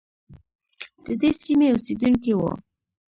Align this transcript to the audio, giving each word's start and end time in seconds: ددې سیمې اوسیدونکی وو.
ددې 1.05 1.29
سیمې 1.41 1.67
اوسیدونکی 1.71 2.33
وو. 2.35 2.51